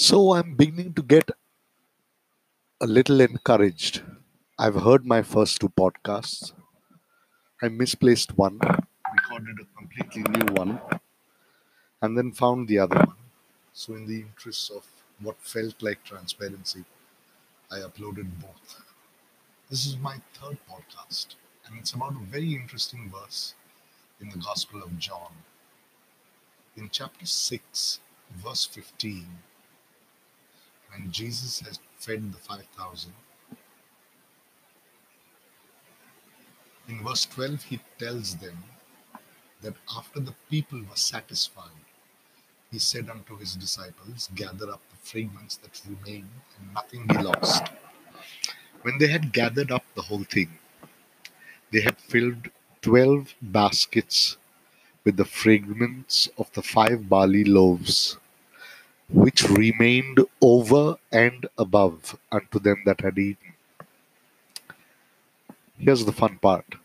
So 0.00 0.32
I'm 0.32 0.54
beginning 0.54 0.94
to 0.94 1.02
get 1.02 1.30
a 2.80 2.86
little 2.86 3.20
encouraged. 3.20 4.00
I've 4.58 4.76
heard 4.76 5.04
my 5.04 5.20
first 5.20 5.60
two 5.60 5.68
podcasts. 5.68 6.54
I 7.60 7.68
misplaced 7.68 8.38
one, 8.38 8.58
recorded 9.14 9.58
a 9.60 9.66
completely 9.76 10.22
new 10.22 10.54
one, 10.54 10.80
and 12.00 12.16
then 12.16 12.32
found 12.32 12.66
the 12.66 12.78
other 12.78 12.96
one. 12.96 13.20
So, 13.74 13.92
in 13.92 14.06
the 14.06 14.22
interest 14.22 14.70
of 14.70 14.86
what 15.20 15.36
felt 15.42 15.82
like 15.82 16.02
transparency, 16.02 16.86
I 17.70 17.80
uploaded 17.80 18.30
both. 18.40 18.80
This 19.68 19.84
is 19.84 19.98
my 19.98 20.16
third 20.32 20.56
podcast, 20.66 21.34
and 21.66 21.78
it's 21.78 21.92
about 21.92 22.14
a 22.14 22.24
very 22.24 22.54
interesting 22.54 23.12
verse 23.14 23.52
in 24.18 24.30
the 24.30 24.38
Gospel 24.38 24.82
of 24.82 24.98
John. 24.98 25.32
In 26.74 26.88
chapter 26.90 27.26
6, 27.26 28.00
verse 28.42 28.64
15, 28.64 29.26
when 30.92 31.10
Jesus 31.10 31.60
has 31.60 31.78
fed 31.98 32.32
the 32.32 32.38
5,000, 32.38 33.12
in 36.88 37.04
verse 37.04 37.26
12, 37.26 37.62
he 37.62 37.80
tells 37.98 38.36
them 38.36 38.56
that 39.62 39.74
after 39.96 40.20
the 40.20 40.34
people 40.50 40.80
were 40.80 40.96
satisfied, 40.96 41.84
he 42.70 42.78
said 42.78 43.08
unto 43.10 43.36
his 43.36 43.56
disciples, 43.56 44.28
Gather 44.34 44.70
up 44.70 44.80
the 44.90 44.96
fragments 44.96 45.56
that 45.56 45.80
remain, 45.88 46.28
and 46.58 46.74
nothing 46.74 47.06
be 47.06 47.18
lost. 47.18 47.64
When 48.82 48.98
they 48.98 49.08
had 49.08 49.32
gathered 49.32 49.70
up 49.70 49.84
the 49.94 50.02
whole 50.02 50.24
thing, 50.24 50.50
they 51.72 51.80
had 51.80 51.98
filled 51.98 52.48
twelve 52.80 53.34
baskets 53.42 54.36
with 55.04 55.16
the 55.16 55.24
fragments 55.24 56.28
of 56.38 56.50
the 56.52 56.62
five 56.62 57.08
barley 57.08 57.44
loaves, 57.44 58.18
which 59.12 59.48
remained 59.48 60.20
over 60.40 60.96
and 61.12 61.46
above 61.58 62.18
unto 62.30 62.58
them 62.58 62.82
that 62.86 63.00
had 63.00 63.18
eaten. 63.18 63.54
Here's 65.78 66.04
the 66.04 66.12
fun 66.12 66.38
part. 66.38 66.76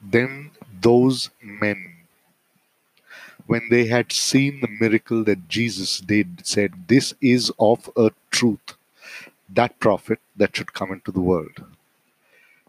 Then 0.00 0.50
those 0.80 1.30
men 1.42 2.02
when 3.46 3.68
they 3.70 3.86
had 3.86 4.12
seen 4.12 4.60
the 4.60 4.68
miracle 4.80 5.24
that 5.24 5.48
Jesus 5.48 6.00
did, 6.00 6.46
said, 6.46 6.88
This 6.88 7.14
is 7.20 7.52
of 7.58 7.90
a 7.96 8.12
truth, 8.30 8.76
that 9.48 9.78
prophet 9.80 10.20
that 10.36 10.56
should 10.56 10.72
come 10.72 10.92
into 10.92 11.12
the 11.12 11.20
world. 11.20 11.64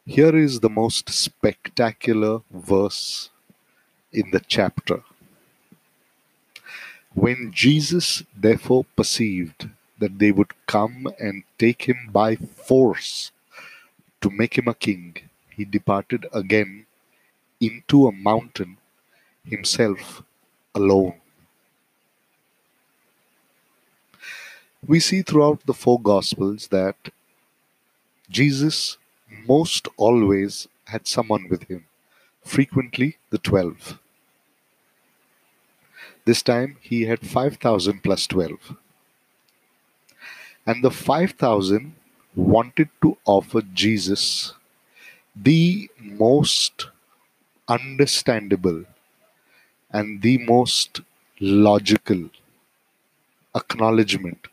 Here 0.05 0.35
is 0.35 0.59
the 0.59 0.69
most 0.69 1.09
spectacular 1.09 2.41
verse 2.51 3.29
in 4.11 4.31
the 4.31 4.41
chapter. 4.41 5.03
When 7.13 7.51
Jesus 7.53 8.23
therefore 8.35 8.85
perceived 8.95 9.69
that 9.99 10.17
they 10.19 10.31
would 10.31 10.53
come 10.65 11.07
and 11.19 11.43
take 11.59 11.83
him 11.83 12.09
by 12.11 12.35
force 12.35 13.31
to 14.21 14.29
make 14.31 14.57
him 14.57 14.67
a 14.67 14.73
king, 14.73 15.17
he 15.49 15.63
departed 15.63 16.25
again 16.33 16.87
into 17.59 18.07
a 18.07 18.11
mountain 18.11 18.77
himself 19.45 20.23
alone. 20.73 21.15
We 24.85 24.99
see 24.99 25.21
throughout 25.21 25.65
the 25.65 25.73
four 25.73 26.01
Gospels 26.01 26.67
that 26.69 26.97
Jesus 28.29 28.97
most 29.47 29.87
always 29.97 30.67
had 30.85 31.07
someone 31.07 31.47
with 31.49 31.63
him, 31.69 31.85
frequently 32.43 33.17
the 33.29 33.37
twelve. 33.37 33.99
This 36.25 36.41
time 36.41 36.77
he 36.79 37.03
had 37.03 37.27
5,000 37.27 38.01
plus 38.01 38.27
12. 38.27 38.77
And 40.65 40.83
the 40.83 40.91
5,000 40.91 41.95
wanted 42.35 42.89
to 43.01 43.17
offer 43.25 43.61
Jesus 43.73 44.53
the 45.35 45.89
most 45.99 46.87
understandable 47.67 48.85
and 49.91 50.21
the 50.21 50.37
most 50.37 51.01
logical 51.39 52.29
acknowledgement 53.55 54.47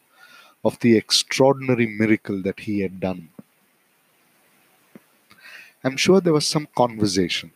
of 0.65 0.79
the 0.81 0.97
extraordinary 0.97 1.87
miracle 1.87 2.43
that 2.43 2.61
he 2.61 2.81
had 2.81 3.01
done. 3.01 3.29
I'm 5.83 5.97
sure 5.97 6.21
there 6.21 6.33
was 6.33 6.47
some 6.47 6.69
conversation. 6.77 7.53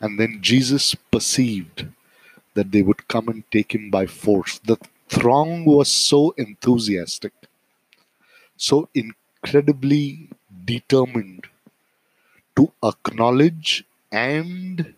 And 0.00 0.18
then 0.18 0.38
Jesus 0.40 0.94
perceived 0.94 1.86
that 2.54 2.72
they 2.72 2.82
would 2.82 3.06
come 3.08 3.28
and 3.28 3.44
take 3.50 3.74
him 3.74 3.90
by 3.90 4.06
force. 4.06 4.58
The 4.58 4.78
throng 5.08 5.64
was 5.64 5.92
so 5.92 6.30
enthusiastic, 6.38 7.32
so 8.56 8.88
incredibly 8.94 10.28
determined 10.64 11.46
to 12.56 12.72
acknowledge 12.82 13.84
and 14.10 14.94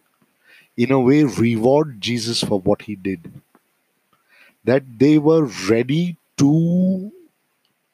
in 0.77 0.91
a 0.91 1.01
way 1.01 1.25
reward 1.25 2.01
Jesus 2.01 2.43
for 2.43 2.61
what 2.61 2.83
he 2.83 2.97
did. 2.97 3.41
That 4.65 4.99
they 4.99 5.19
were 5.19 5.45
ready 5.69 6.17
to 6.39 7.13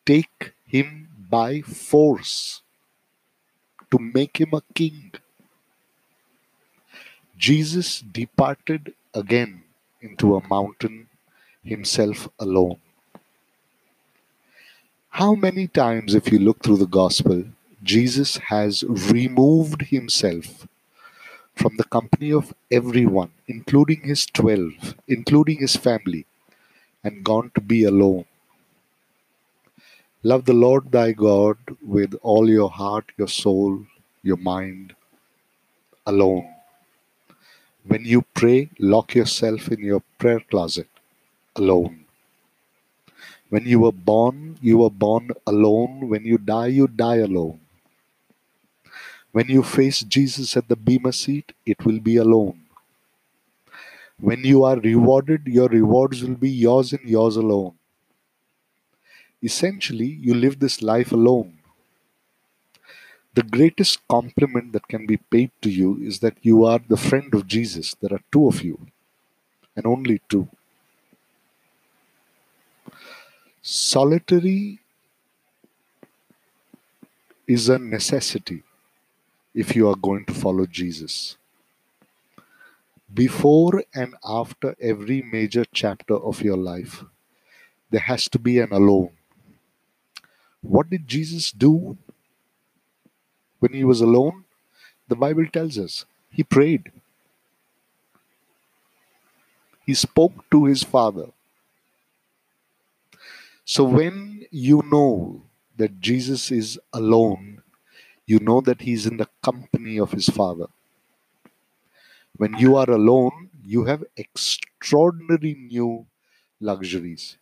take 0.04 0.52
him 0.66 1.08
by 1.30 1.62
force, 1.62 2.62
to 3.90 3.98
make 3.98 4.40
him 4.40 4.50
a 4.52 4.62
king. 4.74 5.12
Jesus 7.38 8.00
departed 8.00 8.94
again 9.14 9.62
into 10.00 10.34
a 10.36 10.48
mountain 10.48 11.08
himself 11.62 12.28
alone. 12.40 12.78
How 15.10 15.34
many 15.34 15.68
times, 15.68 16.16
if 16.16 16.32
you 16.32 16.40
look 16.40 16.62
through 16.62 16.78
the 16.78 16.86
gospel, 16.86 17.44
Jesus 17.82 18.38
has 18.48 18.82
removed 18.82 19.82
himself 19.82 20.66
from 21.54 21.76
the 21.76 21.84
company 21.84 22.32
of 22.32 22.52
everyone, 22.72 23.30
including 23.46 24.00
his 24.00 24.26
twelve, 24.26 24.96
including 25.06 25.58
his 25.58 25.76
family, 25.76 26.26
and 27.04 27.24
gone 27.24 27.52
to 27.54 27.60
be 27.60 27.84
alone. 27.84 28.24
Love 30.24 30.44
the 30.44 30.52
Lord 30.52 30.90
thy 30.90 31.12
God 31.12 31.56
with 31.80 32.14
all 32.22 32.48
your 32.48 32.70
heart, 32.70 33.12
your 33.16 33.28
soul, 33.28 33.86
your 34.22 34.36
mind, 34.36 34.94
alone. 36.04 36.57
When 37.88 38.04
you 38.04 38.22
pray, 38.34 38.70
lock 38.78 39.14
yourself 39.14 39.68
in 39.72 39.80
your 39.80 40.02
prayer 40.18 40.40
closet, 40.40 40.88
alone. 41.56 42.04
When 43.48 43.64
you 43.64 43.80
were 43.80 43.92
born, 43.92 44.58
you 44.60 44.78
were 44.78 44.90
born 44.90 45.30
alone. 45.46 46.08
When 46.08 46.24
you 46.24 46.36
die, 46.36 46.66
you 46.66 46.86
die 46.86 47.16
alone. 47.16 47.60
When 49.32 49.48
you 49.48 49.62
face 49.62 50.00
Jesus 50.00 50.56
at 50.56 50.68
the 50.68 50.76
Bema 50.76 51.12
seat, 51.14 51.52
it 51.64 51.84
will 51.86 51.98
be 51.98 52.16
alone. 52.16 52.60
When 54.20 54.44
you 54.44 54.64
are 54.64 54.78
rewarded, 54.78 55.46
your 55.46 55.68
rewards 55.68 56.22
will 56.22 56.34
be 56.34 56.50
yours 56.50 56.92
and 56.92 57.08
yours 57.08 57.36
alone. 57.36 57.74
Essentially, 59.42 60.18
you 60.20 60.34
live 60.34 60.58
this 60.58 60.82
life 60.82 61.12
alone. 61.12 61.57
The 63.34 63.42
greatest 63.42 64.06
compliment 64.08 64.72
that 64.72 64.88
can 64.88 65.06
be 65.06 65.16
paid 65.16 65.50
to 65.62 65.70
you 65.70 65.98
is 66.02 66.20
that 66.20 66.36
you 66.42 66.64
are 66.64 66.80
the 66.88 66.96
friend 66.96 67.32
of 67.34 67.46
Jesus. 67.46 67.94
There 68.00 68.12
are 68.12 68.22
two 68.32 68.48
of 68.48 68.62
you, 68.62 68.86
and 69.76 69.86
only 69.86 70.20
two. 70.28 70.48
Solitary 73.62 74.80
is 77.46 77.68
a 77.68 77.78
necessity 77.78 78.62
if 79.54 79.74
you 79.76 79.88
are 79.88 79.96
going 79.96 80.24
to 80.26 80.34
follow 80.34 80.66
Jesus. 80.66 81.36
Before 83.12 83.84
and 83.94 84.14
after 84.24 84.76
every 84.80 85.22
major 85.22 85.64
chapter 85.72 86.14
of 86.14 86.42
your 86.42 86.56
life, 86.56 87.04
there 87.90 88.00
has 88.02 88.28
to 88.28 88.38
be 88.38 88.58
an 88.58 88.72
alone. 88.72 89.10
What 90.60 90.90
did 90.90 91.08
Jesus 91.08 91.50
do 91.50 91.96
when 93.60 93.72
he 93.72 93.84
was 93.84 94.00
alone? 94.00 94.44
The 95.08 95.16
Bible 95.16 95.46
tells 95.46 95.78
us 95.78 96.04
he 96.30 96.42
prayed. 96.42 96.92
He 99.86 99.94
spoke 99.94 100.50
to 100.50 100.66
his 100.66 100.82
Father. 100.82 101.26
So 103.64 103.84
when 103.84 104.46
you 104.50 104.82
know 104.90 105.42
that 105.76 106.00
Jesus 106.00 106.50
is 106.50 106.78
alone, 106.92 107.62
you 108.26 108.38
know 108.40 108.60
that 108.60 108.82
he's 108.82 109.06
in 109.06 109.16
the 109.16 109.28
company 109.42 109.98
of 109.98 110.12
his 110.12 110.28
Father. 110.28 110.66
When 112.36 112.54
you 112.58 112.76
are 112.76 112.90
alone, 112.90 113.50
you 113.64 113.84
have 113.84 114.04
extraordinary 114.16 115.54
new 115.54 116.06
luxuries. 116.60 117.38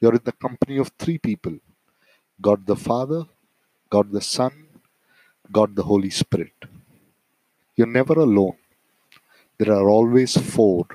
You're 0.00 0.14
in 0.14 0.22
the 0.24 0.32
company 0.32 0.78
of 0.78 0.92
three 0.98 1.18
people 1.18 1.58
God 2.40 2.66
the 2.66 2.76
Father, 2.76 3.24
God 3.90 4.12
the 4.12 4.20
Son, 4.20 4.52
God 5.52 5.76
the 5.76 5.82
Holy 5.82 6.10
Spirit. 6.10 6.52
You're 7.76 7.86
never 7.86 8.14
alone. 8.14 8.56
There 9.58 9.72
are 9.72 9.88
always 9.88 10.36
four. 10.36 10.86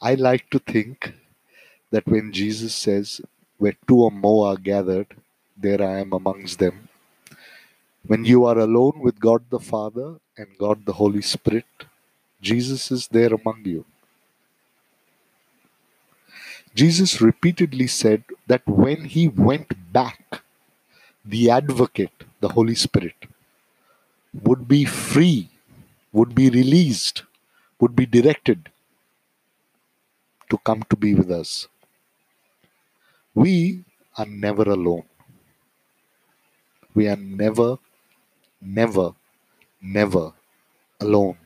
I 0.00 0.14
like 0.14 0.48
to 0.50 0.58
think 0.58 1.12
that 1.90 2.06
when 2.06 2.32
Jesus 2.32 2.74
says, 2.74 3.20
Where 3.58 3.76
two 3.86 4.02
or 4.02 4.10
more 4.10 4.48
are 4.48 4.56
gathered, 4.56 5.08
there 5.56 5.82
I 5.82 6.00
am 6.00 6.12
amongst 6.12 6.58
them. 6.58 6.88
When 8.06 8.24
you 8.24 8.44
are 8.46 8.58
alone 8.58 9.00
with 9.00 9.20
God 9.20 9.44
the 9.50 9.60
Father 9.60 10.16
and 10.36 10.48
God 10.58 10.86
the 10.86 10.94
Holy 10.94 11.22
Spirit, 11.22 11.66
Jesus 12.40 12.90
is 12.90 13.08
there 13.08 13.34
among 13.34 13.62
you. 13.64 13.84
Jesus 16.74 17.20
repeatedly 17.20 17.86
said 17.86 18.24
that 18.46 18.66
when 18.66 19.04
he 19.04 19.28
went 19.28 19.92
back, 19.92 20.42
the 21.24 21.50
advocate, 21.50 22.24
the 22.40 22.48
Holy 22.48 22.74
Spirit, 22.74 23.14
would 24.44 24.68
be 24.68 24.84
free, 24.84 25.50
would 26.12 26.34
be 26.34 26.50
released, 26.50 27.24
would 27.80 27.96
be 27.96 28.06
directed 28.06 28.70
to 30.50 30.58
come 30.58 30.82
to 30.90 30.96
be 30.96 31.14
with 31.14 31.30
us. 31.30 31.68
We 33.34 33.84
are 34.18 34.26
never 34.26 34.64
alone. 34.64 35.04
We 36.94 37.08
are 37.08 37.16
never, 37.16 37.78
never, 38.60 39.12
never 39.82 40.32
alone. 41.00 41.39